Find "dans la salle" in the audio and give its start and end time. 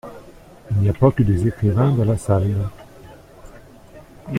1.93-2.51